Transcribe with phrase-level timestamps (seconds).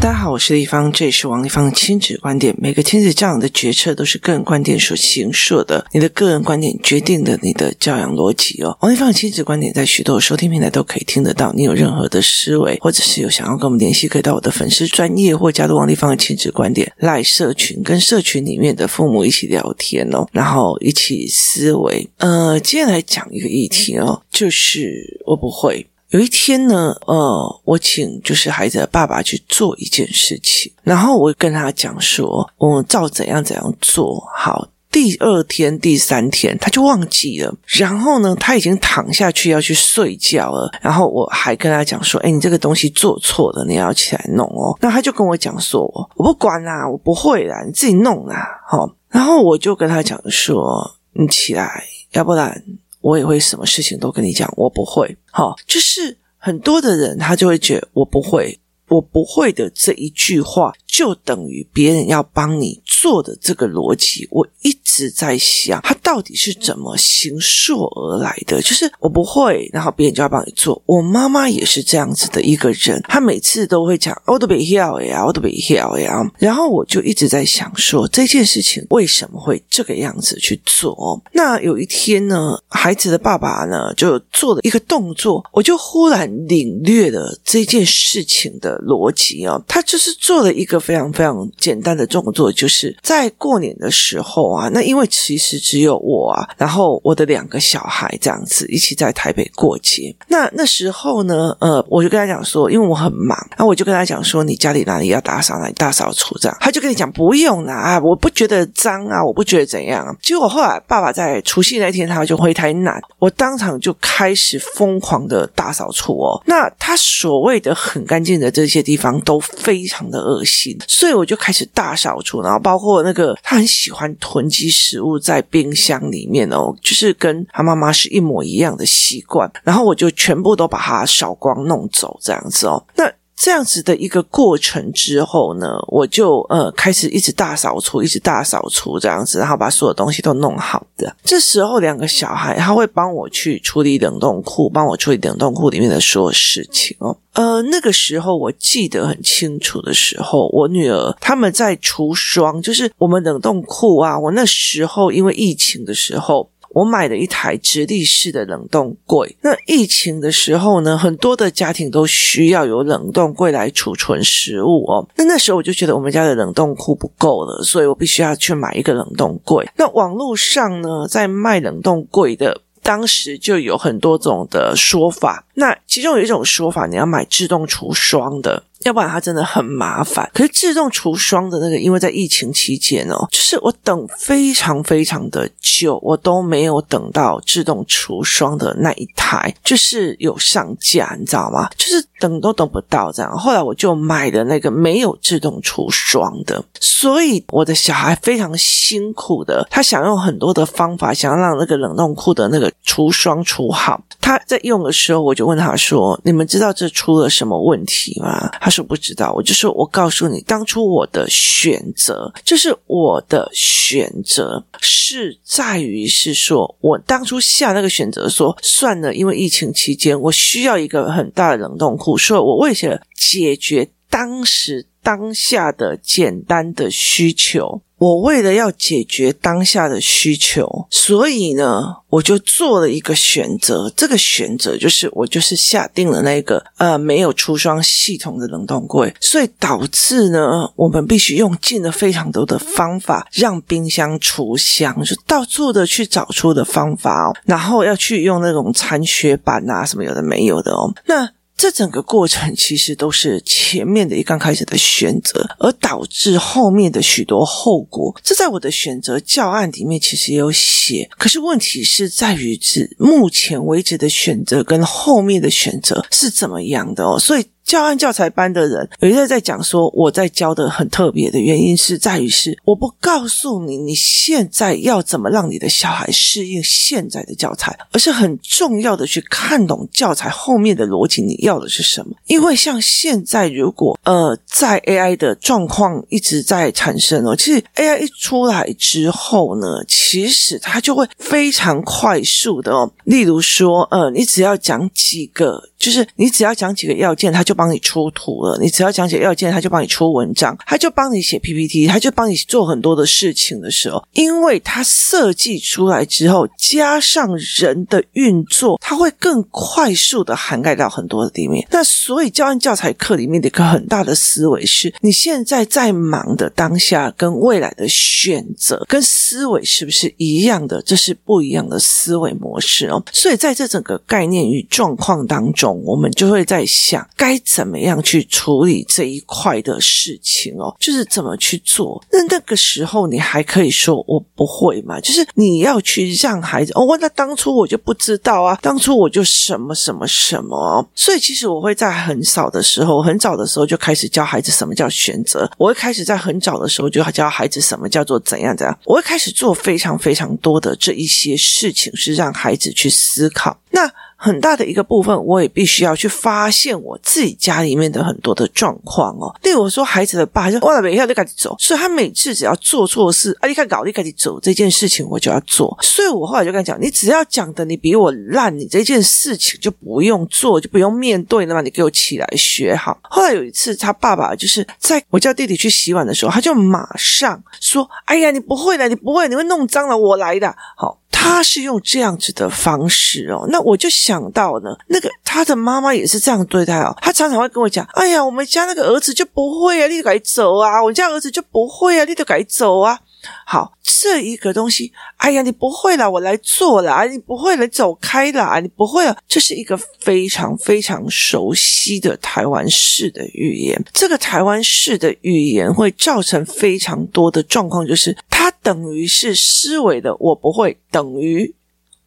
[0.00, 2.54] 大家好，我是丽芳，这里是王立芳的亲子观点。
[2.56, 8.78] 每个亲子教养的决策都是个人观点所形塑的，你的个人观点决定了你的教养逻辑哦。
[8.80, 11.52] 王立芳的亲子观点在许多收听平台都可以听得到。
[11.52, 22.08] 你有任何的思维，或者是有想要跟我们联系，可以到我的粉丝专业或加入王立芳的亲子观点赖社群，跟社群里面的父母一起聊天哦，然后一起思维。
[22.18, 25.84] 呃，接下来讲一个议题哦，就是我不会。
[26.10, 34.68] 有一天呢，呃，我请就是孩子的爸爸去做一件事情，然后我跟他讲说，我照怎样怎样做好。
[34.90, 40.72] 第二天、第三天他就忘记了，然后呢，他已经躺下去要去睡觉了。
[40.80, 44.74] 然后我还跟他讲说，哎，你这个东西做错了，你要起来弄哦。
[44.80, 45.82] 那他就跟我讲说，
[46.16, 48.90] 我不管啦，我不会啦，你自己弄啦，好。
[49.10, 52.64] 然后我就跟他讲说，你起来，要不然。
[53.08, 68.60] 我也会什么事情都跟你讲，我不会，好，就是很多的人他就会觉得我不会，我不会的这一句话就等于别人要帮你做的这个逻辑，我一直在想，他到底是怎么形塑而来的？
[68.62, 70.82] 就是我不会，然后别人就要帮你做。
[70.86, 76.22] 我妈妈也是这样子的一个人，她每次都会讲，我都不要呀，我都不要呀。
[76.38, 81.22] 然后我就一直在想说，这件事情为什么会这个样子去做？
[81.32, 89.62] 那有一天呢，孩子的爸爸呢就做了一个动作，我就忽然领略了这件事情的逻辑哦。
[89.68, 92.96] 他就是做了一个非常非常简单的动作，就是。
[93.02, 100.14] 在过年的时候啊，那因为其实只有我啊，然后我的两个小孩这样子一起在台北过节。
[100.28, 106.56] 那那时候呢，呃，我就跟他讲说，因为我很忙，然后我就跟他讲说，你家里哪里要打扫，哪里大扫除这样。
[106.60, 110.16] 他就跟你讲不用啦，啊，我不觉得脏啊，我不觉得怎样。
[110.20, 116.42] 结果后来爸爸在除夕那天他就回台南，我当场就开始疯狂的大扫除哦。
[116.46, 122.78] 那他所谓的很干净的这些地方都非常的恶心，所以我就开始大扫除，然后包。
[122.78, 129.50] 括那个，他很喜欢囤积食物在冰箱里面哦，就是跟他妈妈是一模一样的习惯。
[129.64, 132.80] 然后我就全部都把它扫光弄走，这样子哦。
[132.94, 141.14] 那这样子的一个过程之后呢，我就呃开始一直大扫除，一直大扫除这样子，然后把所有东西都弄好的。
[141.22, 147.16] 这时候两个小孩他会帮我去处理冷冻库，帮我处理冷冻库里面的所有事情哦。
[147.34, 154.18] 呃，那个时候我记得很清楚的时候，我女儿他们在除霜，就是我们冷冻库啊。
[154.18, 156.50] 我那时候因为疫情的时候。
[156.78, 159.36] 我买了一台直立式的冷冻柜。
[159.42, 165.04] 那疫情的时候呢，很多的家庭都需要有冷冻柜来储存食物哦。
[165.16, 169.68] 那那时候我就觉得我们家的冷冻库不够了，所以我必须要去买一个冷冻柜。
[169.76, 175.44] 那网络上呢，在卖冷冻柜的，当时就有很多种的说法。
[175.54, 178.62] 那其中有一种说法，你要买自动除霜的。
[178.84, 180.28] 要不然它真的很麻烦。
[180.32, 191.68] 可是自动除霜的那个，因为在疫情期间哦，就是我等非常非常的久，我都没有等到自动除霜的那一台，就是有上架，你知道吗？
[191.76, 193.36] 就是等都等不到这样。
[193.36, 204.00] 后来我就买了那个没有自动除霜的，所以我的小孩非常辛苦的，他想用很多的方法，想要让那个冷冻库的那个除霜除好。
[204.20, 227.80] 他在用的时候，我就问他说：“你们知道这出了什么问题吗？”他说不知道，我就说，我告诉你，当初我的选择就是我的选择是在于是说，我当初下那个选择说算了，因为疫情期间我需要一个很大的冷冻库，所以我为了解决当时当下的简单的需求。
[227.96, 233.90] 我为了要解决当下的需求，所以呢，我就做了一个选择。
[233.96, 251.30] 这个选择就是我就是下定了那个呃没有除霜系统的冷冻柜，所以导致呢，我们必须用尽了非常多的方法让冰箱除香，就到处的去找出的方法哦，然后要去用那种残雪板啊什么有的没有的哦，那。
[251.58, 258.14] 这整个过程其实都是前面的一刚开始的选择，而导致后面的许多后果。
[258.22, 267.44] 这在我的选择教案里面其实也有写，可是问题是在于，是目前为止的选择跟后面的选择是怎么样的哦，所以。
[267.68, 282.16] 教案教材班的人有一个在讲说，我在教的很特别的原因是在于是我不告诉你你现在要怎么让你的小孩适应现在的教材，而是很重要的去看懂教材后面的逻辑，你要的是什么？
[282.26, 298.56] 因为像现在如果呃在 AI 的状况一直在产生哦，其实 AI 一出来之后呢，其实它就会非常快速的哦，例如说呃，你只要讲几个，就是你只要讲几个要件，它就帮你出图了。
[298.62, 307.28] 你只要讲解要件，他就帮你出文章，他就帮你写 PPT，他就帮你做很多的事情的时候，因为他设计出来之后，加上
[307.58, 311.66] 人的运作，他会更快速的涵盖到很多的地面。
[311.72, 320.80] 那所以教案教材课里面的一个很大的思维是，你现在在忙的当下跟未来的选择跟思维是不是一样的？
[320.82, 323.02] 这是不一样的思维模式哦。
[323.12, 332.02] 所以在这整个概念与状况当中，我们就会在想该怎么样去处理这一块的事情哦，就是怎么去做。
[332.12, 335.00] 那那个时候你还可以说我不会嘛？
[335.00, 340.86] 就是你要去让孩子哦，那当初我就不知道啊，当初我就什么什么什么。
[340.94, 345.50] 所以其实我会在很少的时候，很早的时候就开始教孩子什么叫选择。
[345.56, 348.78] 我会开始在很早的时候就教孩子什么叫做怎样怎样。
[348.84, 353.58] 我会开始做非常非常多的这一些事情，是让孩子去思考。
[353.70, 353.90] 那。
[354.20, 359.32] 很大的一个部分，我也必须要去发现我自己家里面的很多的状况哦。
[359.44, 365.78] 例如说，孩子的爸就哇，每天就赶紧走，所以他每次只要做错事，啊，你看搞，你赶紧走这件事情，我就要做。
[365.80, 371.60] 所以我后来就跟他讲，你只要讲的你比我烂，你这件事情就不用做，就不用面对了嘛。
[371.60, 372.98] 你给我起来学好。
[373.02, 380.98] 后来有一次，他爸爸就是在我叫弟弟去洗碗的时候，他就马上说：“哎呀，你不会的，你不会，你会弄脏了，我来的。”好。
[381.20, 386.96] 他是用这样子的方式哦，那我就想到呢，那个他的妈妈也是这样对待哦。
[387.02, 390.80] 他常常会跟我讲：“哎呀，我们家那个儿子就不会啊，你就赶紧走啊！
[390.80, 393.00] 我们家儿子就不会啊，你就赶紧走啊！”
[393.44, 403.82] 好，这一个东西，哎呀，你不会啦，我来做啦，你不会来走开啦，你不会啊，这是一个非常非常熟悉的台湾式的语言。
[403.92, 411.54] 这个台湾式的语言会造成非常多的状况，就是它等于是思维的，我不会等于。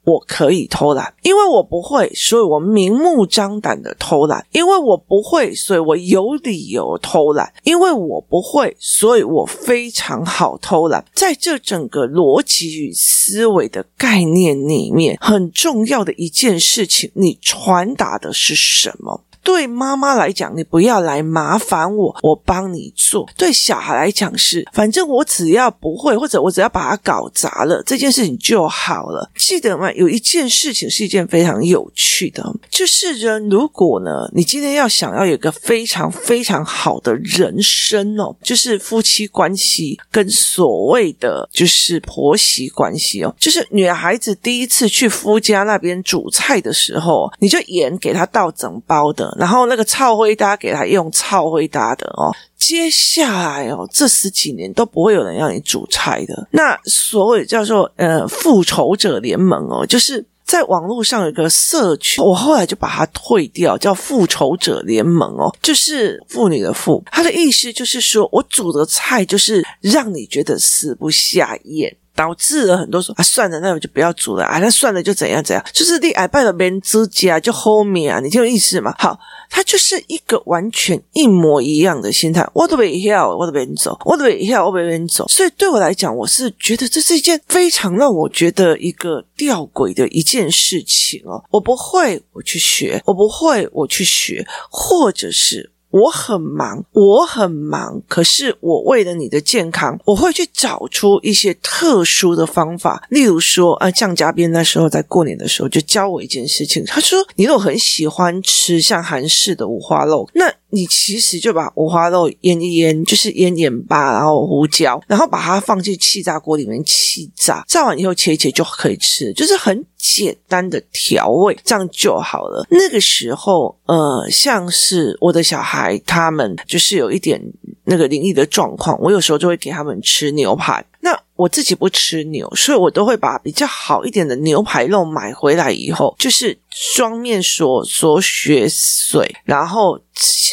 [0.03, 11.05] 我可以偷懒，因为我不会，所以我明目张胆的偷懒；因为我不会，所以我有理由偷懒；因为我不会，所以我非常好偷懒。
[11.13, 19.23] 在这整个逻辑与思维的概念里面，很重要的一件事情，你传达的是什么？
[19.43, 23.27] 对妈妈来讲，你不要来麻烦我，我帮你做。
[23.37, 29.29] 对小孩来讲是，反正我只要不会，或者我只要把它搞砸了，这件事情就好了。
[29.35, 29.91] 记得吗？
[29.93, 49.30] 有一件事情是一件非常有趣的，就是人如果呢，你今天要想要有一个非常非常好的人生哦，就是夫妻关系跟所谓的就是婆媳关系哦，就是女孩子第一次去夫家那边煮菜的时候，你就盐给她倒整包的。
[49.37, 56.47] 然后那个超灰搭给他用超灰搭的哦，接下来哦，这十几年都不会有人要你煮菜的。
[56.51, 71.95] 那所谓叫做呃复仇者联盟哦，就是在网络上有个社群，我后来就把它退掉，叫复仇者联盟哦，就是妇女的妇，它的意思就是说我煮的菜就是让你觉得食不下咽。
[72.21, 78.93] 导致了很多说啊，算了，那我就不要煮了啊，那算了，就怎样怎样，就是你爱拜的别人之家就后面啊，你听我意思吗？
[78.99, 79.19] 好，
[79.49, 82.47] 他就是一个完全一模一样的心态。
[82.53, 85.27] 我都别要，我都别走，我都别要，我别别走。
[85.27, 91.43] 所以对我来讲，我是觉得这是一件非常让我觉得一个吊诡的一件事情哦。
[91.49, 95.71] 我不会，我去学；我不会，我去学，或者是。
[95.91, 103.05] 我很忙，我很忙，可是我为了你的健康，我会去找出一些特殊的方法。
[103.09, 122.65] 例如说，啊，酱家边那时候在过年的时候就教我一件事情，他说：“你如果很喜欢吃像韩式的五花肉，那你其实就把五花肉腌一腌，就是腌盐巴，然后胡椒，然后把它放进气炸锅里面气炸，炸完以后切一切就可以吃，就是很。”简单的调味，这样就好了。
[122.71, 127.39] 那个时候，呃，像是我的小孩，他们就是有一点
[127.85, 130.83] 那个灵异的状况，我有时候就会给他们吃牛排。
[131.03, 139.99] 那我自己不吃牛，所以我都会把比较好一点的牛排肉买回来以后，就是双面锁锁血水，然后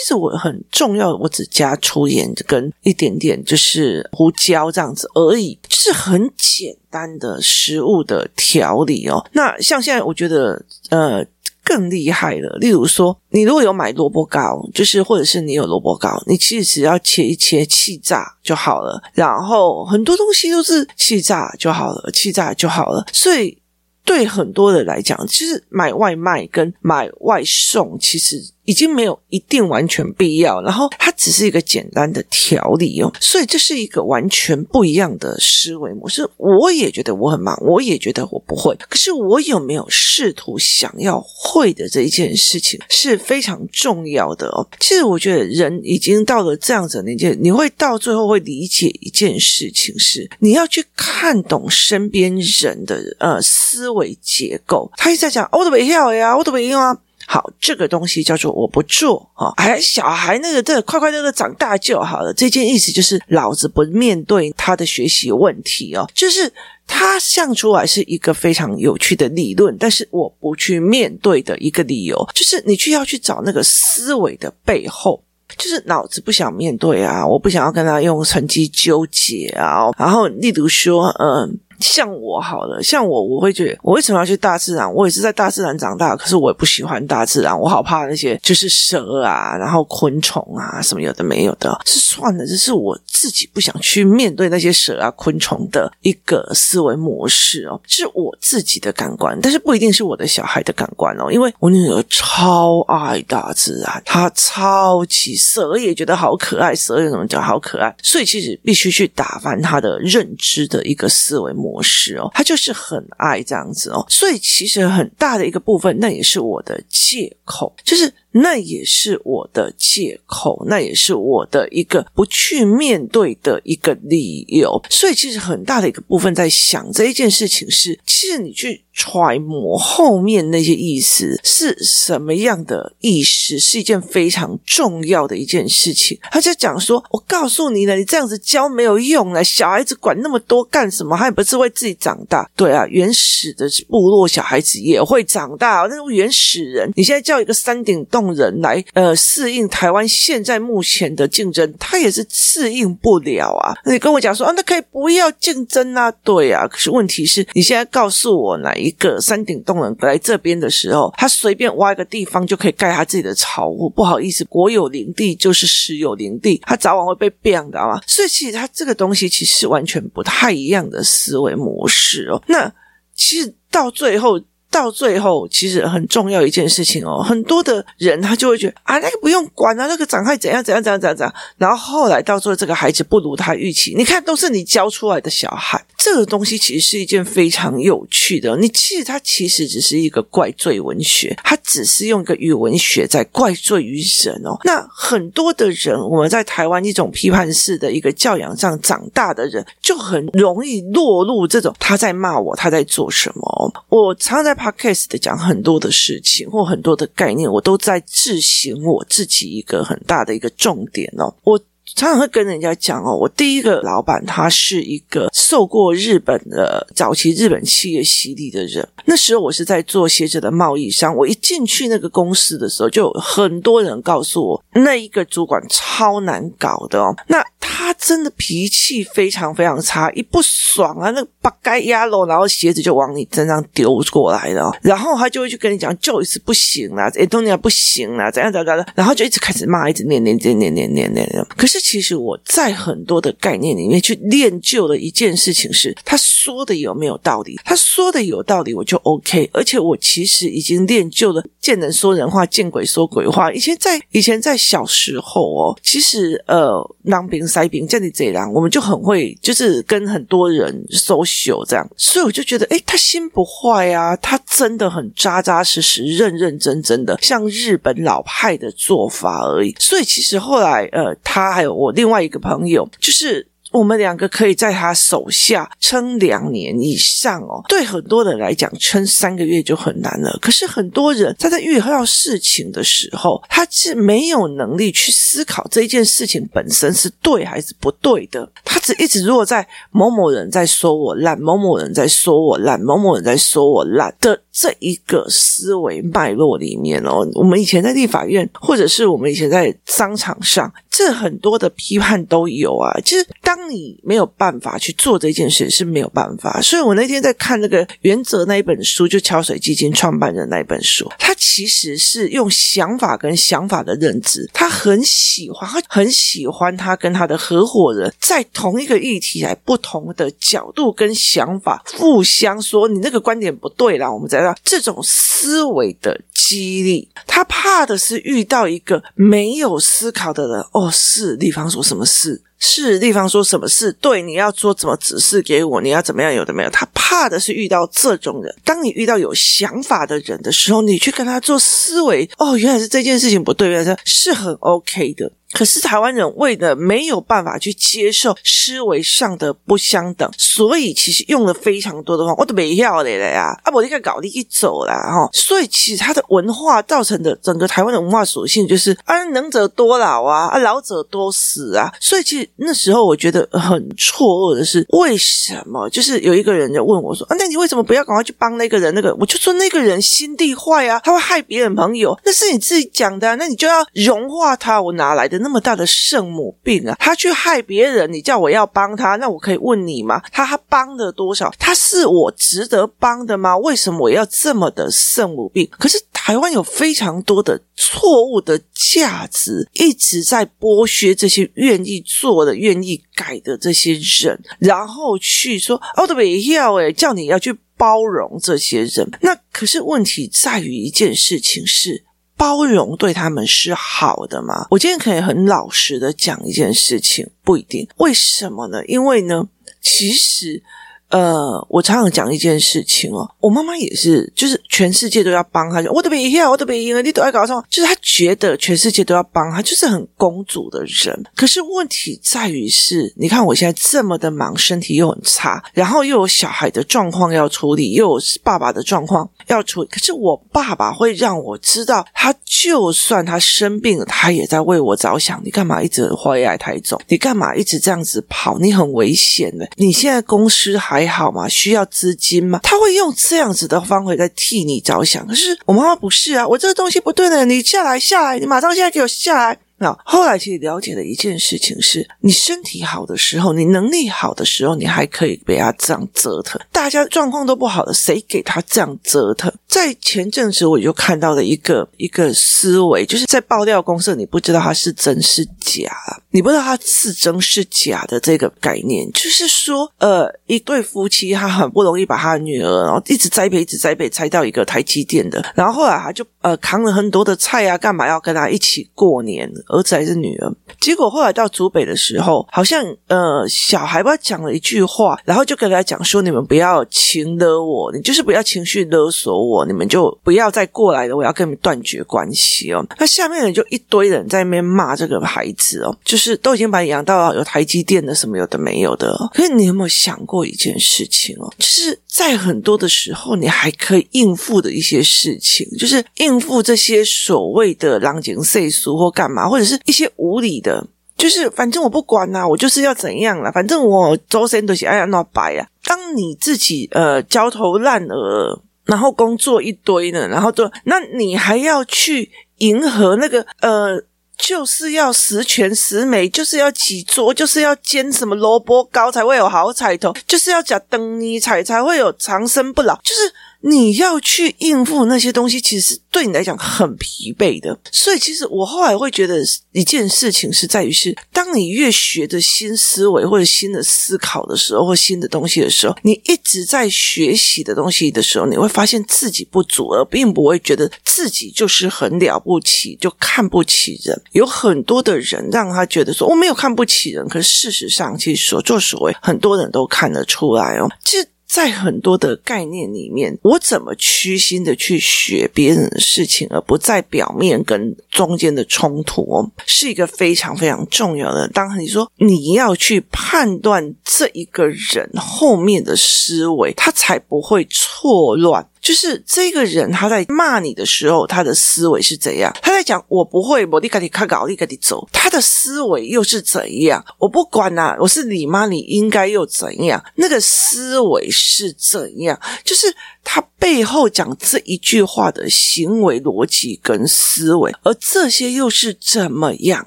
[0.09, 9.25] 实我很重要的，我只加粗盐跟一点点就是胡椒这样子而已，就是很简单的食物的调理哦。
[9.33, 11.25] 那像现在我觉得呃。
[11.65, 18.99] 更厉害了，例如说，你如果有买萝卜糕，就是或者是你有萝卜糕，你其实只要切一切气炸就好了。
[19.13, 23.05] 然后很多东西都是气炸就好了，气炸就好了。
[23.13, 23.59] 所以
[24.03, 28.43] 对很多人来讲，其实买外卖跟买外送其实。
[28.69, 36.29] 已经没有一定完全必要，然后它只是一个简单的条理哦，所以这是一个完全不一样的思维模式。
[36.37, 44.69] 我也觉得我很忙，我也觉得我不会，可是我有没有试图想要会的这一件事情是非常重要的哦。
[44.79, 54.93] 其实我觉得人已经到了这样子的年纪，你会到最后会理解一件事情是，你要去看懂身边人的呃思维结构。
[54.99, 56.95] 他一直在讲，我都没要呀，我都没用啊。
[57.31, 62.33] 好，这个东西叫做我不做啊，还小孩那个这快快乐乐长大就好了。
[62.33, 66.51] 这件意思就是老子不面对他的学习问题哦，就是
[66.87, 75.23] 他想出来是一个非常有趣的理论，但是我不去面对的一个理由，就是你去要去找那个思维的背后，
[75.59, 81.61] 就是脑子不想面对啊，我不想要跟他用成绩纠结啊，然后例如说，嗯。
[81.81, 84.93] 像我好了，像我，我会觉得我为什么要去大自然？
[84.93, 107.95] 我也是在大自然长大，可是我也不喜欢大自然，我好怕那些就是蛇啊，然后昆虫啊什么有的没有的，是算了，这是我自己不想去面对那些蛇啊昆虫的一个思维模式哦，是我自己的感官，但是不一定是我的小孩的感官哦，因为我女儿超爱大自然，她超级蛇也觉得好可爱，蛇有什么叫好可爱？
[108.03, 111.68] 所以其实必须去打翻她的认知的一个思维模。
[111.69, 118.13] 模式哦，他就是很爱这样子哦，所以其实很大的一个部分，那也是我的借口，就是。
[118.33, 124.81] 那也是我的借口，那也是我的一个不去面对的一个理由。
[124.91, 136.19] 所以，其实很大的一个部分在想这一件事情是，其实你去揣摩后面那些意思是什么样的意思，是一件非常重要的一件事情。
[136.31, 141.17] 他就讲说：“我告诉你了，你这样子教没有用了，小孩子管那么多干什么？
[141.17, 142.49] 还不是为自己长大？
[142.55, 153.75] 对啊，原始的部落小孩子也会长大，那种原始人，你现在叫一个山顶洞。”人来呃适应台湾现在目前的竞争，他也是适应不了啊！
[153.85, 156.11] 你跟我讲说啊，那可以不要竞争啊？
[156.23, 163.89] 对啊，可是问题是你现在告诉我哪一个山顶洞人来这边的时候，他随便挖一个地方就可以盖他自己的巢屋？
[163.89, 168.01] 不好意思，国有林地就是私有林地，他早晚会被变的啊。
[168.07, 172.43] 所以其实他这个东西其实完全不太一样的思维模式哦。
[172.47, 172.73] 那
[173.15, 174.41] 其实到最后。
[174.79, 188.57] 到最后，其实很重要一件事情哦，很多的人他就会觉得啊，那个不用管啊，那个长开怎样怎样怎样怎样怎样，然后后来到最后这个孩子不如他预期，你看都是你教出来的小孩，这个东西其实是一件非常有趣的。
[188.57, 194.59] 你其实它其实只是一个怪罪文学，它只是用一个语文学在怪罪于人哦。
[194.65, 203.73] 那很多的人，我们在台湾一种批判式的一个教养上长大的人，就很容易落入这种他在骂我，他在做什么？
[203.89, 204.59] 我常常在。
[204.59, 211.61] Podcast 的讲很多的事情或很多的概念，我都在自省我自己一个很大的一个重点哦，我。
[211.95, 218.87] 常常会跟人家讲哦我第一个老板他是一个受过日本的早期日本企业洗礼的人。
[219.05, 227.15] 那时候我是在做鞋子的贸易商我一进去那个公司的时候就很多人告诉我那一个主管超难搞的哦。
[227.27, 241.47] 那他真的脾气非常非常差一不爽啊那个八该压咯然后鞋子就往你身上丢过来了然后他就会去跟你讲就一次不行了哎东尼还不行了怎样怎样的然后就一直开始骂一直念念念念念念念。
[241.57, 247.59] 可是其实我在很多的概念里面去练就了一件事情是，他说的有没有道理？
[247.65, 249.49] 他说的有道理，我就 OK。
[249.53, 253.51] 而且我其实已经练就了见人说人话，见鬼说鬼话。
[253.53, 261.89] 以前在以前在小时候哦，其实呃，当兵塞兵这里这样，我们就很会，就是跟很多人 social 这样。
[261.97, 269.75] 所以我就觉得，诶，他心不坏啊，他真的很扎扎实实、认认真真的，像日本老派的做法而已。
[269.79, 271.68] 所以其实后来呃，他还有。
[271.73, 273.47] 我另外一个朋友就是。
[273.71, 277.63] 我们两个可以在他手下撑两年以上哦。
[277.69, 280.39] 对很多人来讲，撑三个月就很难了。
[280.41, 288.51] 可是很多人他在遇到事情的时候，他是没有能力去思考这一件事情本身是对还是不对的。
[288.65, 297.25] 他只一直落在某某人在说我烂，某某人在说我烂，某某人在说我烂的这一个思维脉络里面哦。
[297.35, 302.93] 我们以前在立法院，或者是我们以前在商场上，这很多的批判都有啊。
[303.05, 306.61] 其实当你没有办法去做这件事，是没有办法。
[306.61, 327.09] 所以我那天在看那个原则那一本书，就桥水基金创办人那一本书，他其实是用想法跟想法的认知，他很喜欢，他很喜欢他跟他的合伙人在同一个议题来不同的角度跟想法互相说，你那个观点不对啦，我们再这种思维的激励。
[327.27, 330.65] 他怕的是遇到一个没有思考的人。
[330.73, 332.43] 哦，是，地方说什么事？
[332.61, 333.93] 是地方说什么事？
[334.01, 335.81] 对，你要做怎么指示给我？
[335.81, 336.35] 你要怎么样？
[336.35, 336.71] 有的没有？
[336.71, 338.53] 他怕的是遇到这种人。
[338.65, 342.29] 当你遇到有想法的人的时候，你去跟他做思维。
[342.37, 345.31] 哦，原来是这件事情不对，原来是很 OK 的。
[345.53, 353.59] 可是台湾人为了没有办法去接受思维上的不相等，所以其实用了非常多的话，我都没要的了呀！
[353.65, 361.91] 啊，我这个搞你一走了哈，所以其实他的文化造成的整个台湾的文化属性就是啊，能者多劳啊，啊，老者多死啊。
[361.99, 365.89] 所以其实那时候我觉得很错愕的是，为什么？
[365.89, 368.95] 就是有一个人就问我说啊，那你为什么不要赶快去帮那个人？
[368.95, 374.79] 那个我就说那个人心地坏啊，他会害别人朋友，那是你自己讲的，那你就要融化他。
[374.79, 375.38] 我哪来的？
[375.39, 376.97] 那么大的圣母病啊！
[376.99, 380.21] 他去害别人，你叫我要帮他，那我可以问你吗？
[380.33, 381.53] 他他帮了多少？
[381.59, 383.57] 他是我值得帮的吗？
[383.59, 385.69] 为什么我要这么的圣母病？
[385.79, 399.11] 可是台湾有非常多的错误的价值，一直在剥削这些愿意做的、愿意改的这些人，然后去说哦，都没要诶，叫你要去包容这些人。
[399.21, 402.05] 那可是问题在于一件事情是。
[402.39, 404.69] 包容对他们是好的吗？
[404.71, 407.87] 我今天可以很老实的讲一件事情，不一定。
[407.97, 408.83] 为什么呢？
[408.87, 409.49] 因为呢，
[409.83, 410.63] 其实。
[411.11, 417.65] 呃，我常常讲一件事情哦，我妈妈也是，就是全世界都要帮她，我的别一我的别一你都爱搞什么？
[417.71, 421.19] 就是她觉得全世界都要帮她，就是很公主的人。
[421.35, 429.89] 可是问题在于是，你看我现在这么的忙，身体又很差，然后又有小孩的状况要处理，又有爸爸的状况要处理。
[429.89, 435.41] 可是我爸爸会让我知道，他就算他生病了，他也在为我着想。
[435.43, 437.01] 你干嘛一直回来台中？
[437.09, 438.59] 你干嘛一直这样子跑？
[438.59, 439.67] 你很危险的。
[439.77, 440.98] 你现在公司还。
[440.99, 441.49] 还好吗？
[441.49, 442.59] 需要资金吗？
[442.63, 445.25] 他会用这样子的方法在替你着想。
[445.27, 449.59] 可是我妈妈不是啊，我这个东西不对的，你下来下来，你马上现在给我下来。
[449.79, 456.61] 那后来其实了解的一件事情是，你身体好的时候，你能力好的时候，你还可以被他这样折腾。
[456.73, 459.53] 大家状况都不好的，谁给他这样折腾？
[459.67, 465.93] 在前阵子我就看到了一个一个思维，就是在爆料公社，你不知道他是真是假，
[466.31, 479.49] 你不知道他是真是假的这个概念，就是说，呃，一对夫妻他很不容易把他的女儿，然后一直栽培，一直栽培，栽到一个台积电的，然后后来他就呃扛了很多的菜啊，干嘛要跟他一起过年？
[479.69, 480.53] 儿子还是女儿？
[480.81, 499.17] 结果后来到竹北的时候，好像呃小孩吧讲了一句话，然后就跟他讲说：“你们不要情勒我，你就是不要情绪勒索我，你们就不要再过来了，我要跟你们断绝关系哦。”那下面人就一堆人在那边骂这个孩子哦，就是都已经把你养到有台积电的什么有的没有的。
[499.35, 501.53] 可是你有没有想过一件事情哦？
[501.59, 515.67] 就是在很多的时候，你还可以应付的一些事情，就是应付这些所谓的狼情岁俗或干嘛，或或者是一些无理的，就是反正我不管呐、啊，我就是要怎样了，反正我周身都是哎呀那白啊。
[515.85, 524.01] 当你自己呃焦头烂额，然后工作一堆呢，然后都那你还要去迎合那个呃，
[524.37, 533.33] 就是要十全十美，就是要几桌，就是要煎什么萝卜糕才会有好彩头，就是要讲灯尼彩才会有长生不老，就是。
[533.61, 537.77] 你要去应付那些东西，其实对你来讲很疲惫的。
[537.91, 539.43] 所以，其实我后来会觉得
[539.73, 554.23] 一件事情是在于是，当你越学着新思维或者新的思考的时候，或新的东西的时候，你一直在学习的东西的时候，你会发现自己不足，而并不会觉得自己就是很了不起，就看不起人。
[554.33, 560.89] 有很多的人让他觉得说我没有看不起人，可是事实上，其实所作所为，很多人都看得出来哦。
[561.05, 561.29] 其实。
[561.49, 571.49] 在很多的概念里面，我怎么虚心的去学别人的事情，而不在表面跟中间的冲突哦，是一个非常非常重要的。
[571.49, 578.69] 当你说你要去判断这一个人后面的思维，他才不会错乱。
[578.89, 582.51] 就是这个人他在骂你的时候，他的思维是怎样？
[582.63, 585.07] 他在讲我不会，我立刻你看稿，立刻你走。
[585.13, 587.05] 他的思维又是怎样？
[587.19, 590.03] 我不管呐、我是你妈，你应该又怎样？
[590.15, 592.41] 那个思维是怎样？
[592.65, 592.87] 就是
[593.23, 599.85] 他背后讲这一句话的行为逻辑跟思维，而这些又是怎么养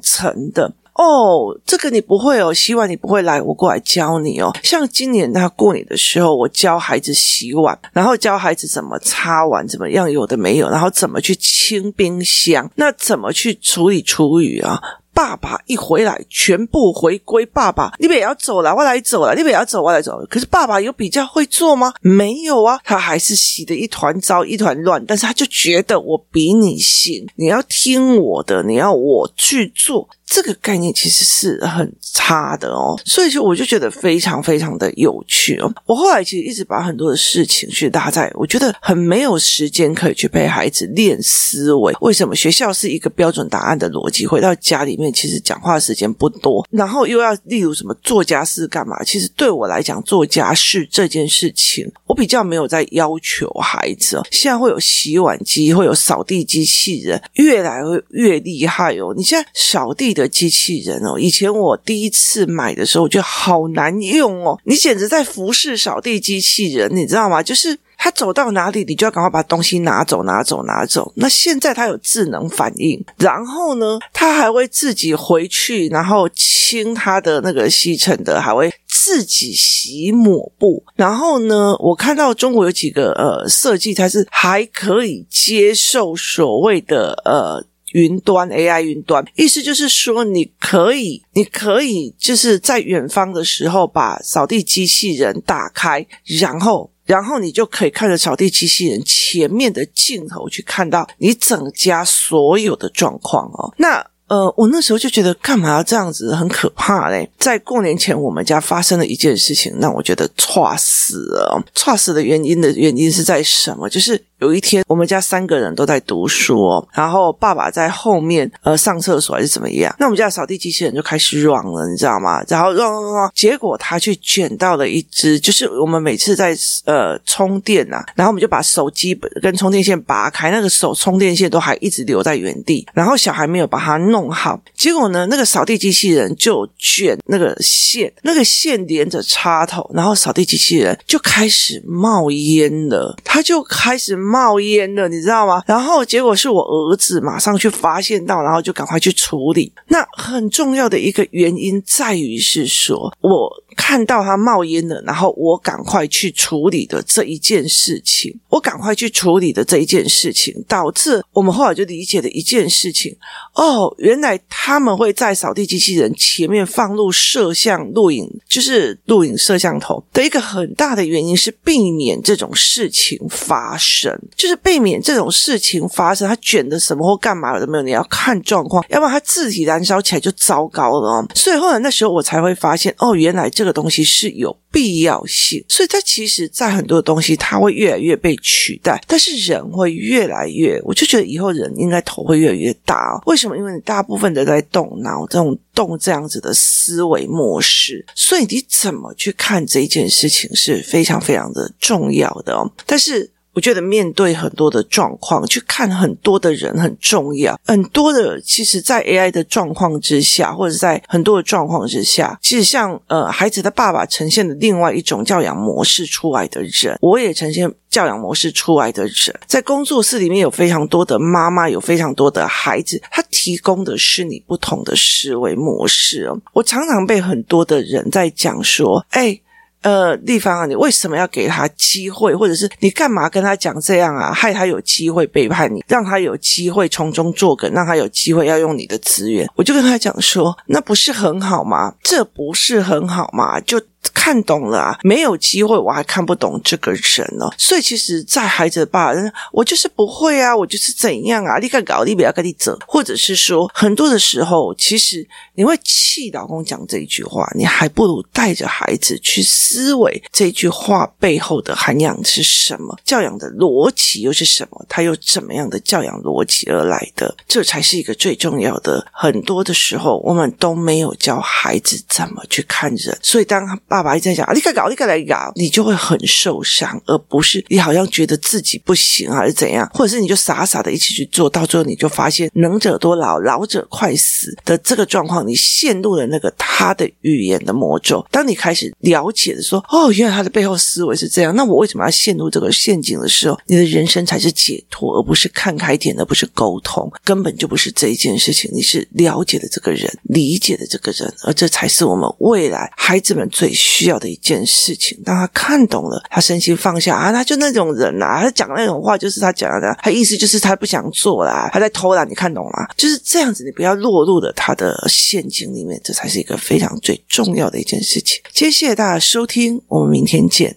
[0.00, 0.72] 成的？
[0.94, 4.52] 哦，这个你不会哦，希望你不会来，我过来教你哦。
[4.62, 14.80] 像今年他过年的时候，我教孩子洗碗，然后教孩子怎么擦碗，怎么样有的没有，然后怎么去清冰箱，那怎么去处理厨余啊？
[15.12, 17.92] 爸爸一回来，全部回归爸爸。
[18.00, 20.20] 你们也要走了，我来走了，你们也要走，我来走。
[20.28, 21.92] 可是爸爸有比较会做吗？
[22.00, 25.04] 没有啊，他还是洗得一团糟，一团乱。
[25.06, 30.08] 但是他就觉得我比你行，你要听我的，你要我去做。
[30.26, 35.72] 这个概念其实是很差的哦，所以就我就觉得非常非常的有趣哦。
[35.86, 41.94] 我后来其实一直把很多的事情去搭在，我觉得很没有时间可以去陪孩子练思维。
[42.00, 44.26] 为什么学校是一个标准答案的逻辑？
[44.26, 49.02] 回到家里面，其实讲话时间不多，然后又要例如什么做家事干嘛？
[49.04, 54.26] 其实对我来讲，做家事这件事情，我比较没有在要求孩子哦。
[54.30, 59.12] 现在会有洗碗机，会有扫地机器人，越来越厉害哦。
[59.14, 60.30] 你现在扫地的。
[60.34, 64.58] 机器人哦，以前我第一次买的时候，我觉得好难用哦。
[64.64, 67.40] 你简直在服侍扫地机器人，你知道吗？
[67.40, 71.12] 就是他走到哪里，你就要赶快把东西拿走、拿走、拿走。
[71.14, 80.82] 那现在他有智能反应，然后呢，他还会自己回去，然后清他的那个吸尘的，还会自己洗抹布。
[80.96, 87.64] 然后呢，我看到中国有几个呃设计，它是还可以接受所谓的呃。
[87.94, 103.72] 云端 AI 云端，意思就是说，你可以，你可以就是在远方的时候把扫地机器人打开，然后，然后你就可以看着扫地机器人前面的镜头去看到你整家所有的状况哦。
[103.78, 107.30] 那呃，我那时候就觉得干嘛要这样子，很可怕嘞。
[107.38, 111.62] 在过年前，我们家发生了一件事情，让我觉得挫死了。
[111.72, 113.88] 挫死的原因的原因是在什么？
[113.88, 114.20] 就是。
[114.40, 119.94] 有一天，我们家三个人都在读书，然后爸爸在后面呃上厕所还是怎么样？
[119.98, 122.44] 那我们家扫地机器人就开始 run 了，你知道吗？
[122.48, 144.54] 然后 run run run，结果他去捡到了一只，就是我们每次在呃充电、啊，然后我们就把手机跟充电线拔开，那个手充电线都还一直留在原地，然后小孩没有把它弄好，结果呢，那个扫地机器人就卷那个线，那个线连着插头，然后扫地机器人就开始冒烟了，他就开始冒。
[144.64, 145.62] 烟了，你知道吗？
[145.66, 149.72] 然后结果是我儿子马上去发现到，然后就赶快去处理。
[149.88, 163.14] 那很重要的一个原因在于是说，我看到他冒烟了，然后我赶快去处理的这一件事情，我赶快去处理的这一件事情，导致我们后来就理解了一件事情。
[163.54, 174.16] 哦，原原来他们会在扫地机器人前面放入摄像录影，就是录影摄像头的一个很大的原因是避免这种事情发生。
[174.36, 181.26] 就是避免这种事情发生，他卷的什么或干嘛都没有，你要看状况，要不然他自己燃烧起来就糟糕了哦。
[181.34, 185.64] 所以后来那时候我才会发现，哦，原来这个东西是有必要性。
[185.68, 193.22] 所以它其实，在很多东西，它会越来越被取代，但是人会越来越，我就觉得以后人应该头会越来越大哦。
[193.26, 193.56] 为什么？
[193.56, 202.68] 因为你大部分的在动脑，这种动这样子的思维模式，所以你怎么去看这件事情是非常非常的重要的哦。
[202.84, 203.30] 但是。
[203.54, 207.58] 我觉得面对很多的状况，去看很多的人很重要。
[207.64, 219.40] 很多的，其实，在 AI 的状况之下，或者在很多的状况之下，其实像呃，孩子的爸爸呈现的另外一种教养模式出来的人，我也呈现教养模式出来的人。
[219.46, 226.28] 在工作室里面有非常多的妈妈，有非常多的孩子，他提供的是你不同的思维模式。
[226.52, 229.40] 我常常被很多的人在讲说，哎。
[229.84, 234.32] 呃，丽芳啊，你为什么要给他机会，或者是你干嘛跟他讲这样啊？
[234.32, 239.48] 害他有机会背叛你，让他有机会从中作梗，让他有机会要用你的资源。
[239.54, 241.94] 我就跟他讲说，那不是很好吗？
[242.02, 243.60] 这不是很好吗？
[243.60, 243.80] 就。
[244.12, 247.48] 看懂了啊，没有机会，我还看不懂这个人呢。
[247.58, 249.20] 所以其实，在孩子的爸爸，
[249.52, 269.06] 我就是不会啊，我就是怎样啊，你敢搞，你不要跟你走，或者是说，很多的时候，其实你会气老公讲这一句话，你还不如带着孩子去思维这句话背后的涵养是什么，教养的逻辑又是什么，他又怎么样的教养逻辑而来的，这才是一个最重要的。
[269.12, 288.26] 很多的时候，我们都没有教孩子怎么去看人，所以当他爸爸一直在讲，你该搞，你该来搞，你就会很受伤，而不是你好像觉得自己不行还是怎样，或者是你就傻傻的一起去做，到最后你就发现能者多劳，老者快死的这个状况，你陷入了那个他的语言的魔咒。
[288.32, 298.68] 当你开始了解的说，哦，原来他的背后思维是这样，那我为什么要陷入这个陷阱的时候，你的人生才是解脱，而不是看开点，而不是沟通，根本就不是这一件事情。
[298.74, 305.20] 你是了解了这个人，理解了这个人，而这才是我们未来孩子们最需要的一件事情。
[305.22, 312.88] 当他看懂了，他身心放下啊，他就那种人啦、啊，他讲那种话就是他讲的，他意思就是他不想做啦，他在偷懒，你看懂吗？
[312.96, 318.40] 就是这样子，你不要落入了他的陷阱里面，这才是一个非常最重要的一件事情。
[318.52, 320.76] 谢谢大家收听，我们明天见。